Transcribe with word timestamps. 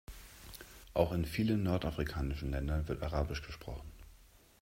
Auch 0.95 1.11
in 1.11 1.25
vielen 1.25 1.61
nordafrikanischen 1.61 2.49
Ländern 2.49 2.87
wird 2.87 3.03
arabisch 3.03 3.43
gesprochen. 3.43 3.91